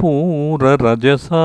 सकर्पूररजसा 0.00 1.44